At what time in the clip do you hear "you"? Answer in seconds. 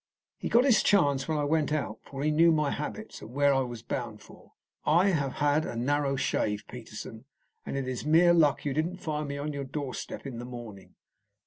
8.65-8.73